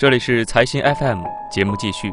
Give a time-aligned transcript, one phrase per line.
[0.00, 1.22] 这里是财新 FM
[1.52, 2.10] 节目继续。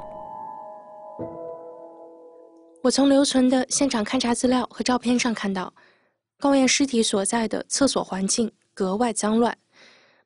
[2.83, 5.73] 我从留存的现场勘查资料和照片上看到，
[6.37, 9.57] 高岩尸体所在的厕所环境格外脏乱。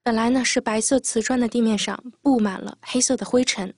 [0.02, 3.72] 本来呢是白色瓷砖的地面上布满了黑色的灰尘，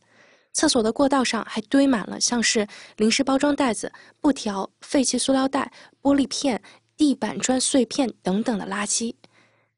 [0.53, 2.65] 厕所的过道上还堆满了像是
[2.95, 3.91] 零食包装袋子、
[4.21, 5.69] 布条、废弃塑料袋、
[6.01, 6.61] 玻璃片、
[6.95, 9.13] 地板砖碎片等等的垃圾。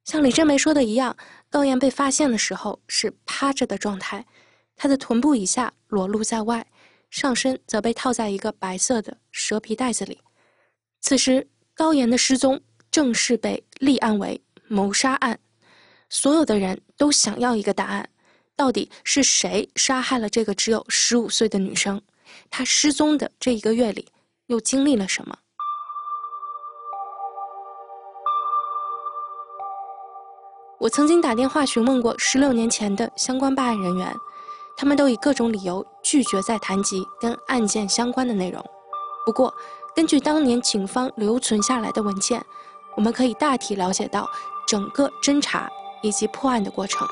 [0.05, 1.17] 像李正梅说的一样，
[1.49, 4.23] 高岩被发现的时候是趴着的状态，
[4.75, 6.67] 他的臀部以下裸露在外，
[7.09, 10.19] 上身则被套在一个白色的蛇皮袋子里。
[11.01, 15.39] 此时，高岩的失踪正式被立案为谋杀案。
[16.07, 18.07] 所有的人都想要一个答案：
[18.55, 21.99] 到底是谁杀害了这个只有十五岁的女生？
[22.51, 24.07] 她失踪的这一个月里，
[24.45, 25.39] 又经历了什么？
[30.77, 34.13] 我曾经打电话询问过十六年前的相关办案人员，
[34.75, 38.63] 他们都以各种理由拒绝再谈及跟案件相关的内容。
[39.25, 39.53] 不过，
[39.95, 42.45] 根据当年警方留存下来的文件，
[42.95, 44.29] 我们可以大体了解到
[44.67, 45.69] 整个侦查
[46.03, 47.07] 以及破案的过程。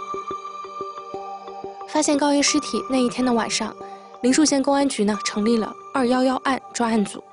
[1.87, 3.73] 发现高一尸体那一天的晚上，
[4.21, 7.23] 林树县公安局呢成立了“二幺幺案”专案组，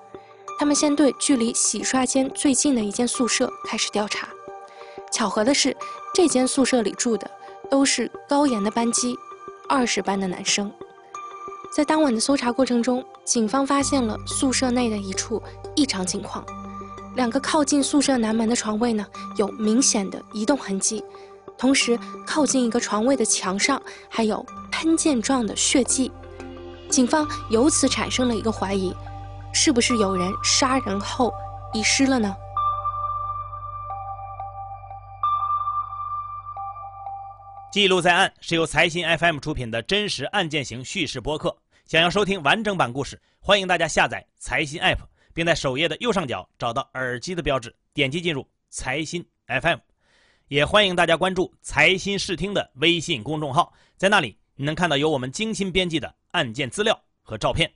[0.59, 4.29] 他们先对距离洗刷间最近的一间宿舍开始调查。
[5.11, 5.77] 巧合的是，
[6.15, 7.31] 这间宿舍里住的
[7.71, 9.17] 都是高研的班级，
[9.69, 10.71] 二十班的男生。
[11.75, 15.43] 在当晚的搜查过程中，警方发现了宿舍内的一处
[15.77, 16.45] 异常情况：
[17.15, 21.05] 两个靠近宿舍南门的床位呢，有明显的移动痕迹，
[21.57, 26.11] 同时靠近一个床位的墙上还有喷溅状的血迹。
[26.89, 28.93] 警方由此产生了一个怀疑：
[29.53, 31.33] 是不是有人杀人后
[31.73, 32.35] 遗失了呢？
[37.71, 41.57] 记录在案是由财新 FM 出品的真实案件型叙事播客。
[41.85, 44.99] 想要收听完整版故事，欢迎大家下载财新 App，
[45.33, 49.79] 并在首页的右上角找到耳机的标志，点击进入财新 FM。
[50.49, 57.71] 也欢迎大家关注财新视听的微信公众号，在那里你能看到由我们精心编辑的案件资料和照片。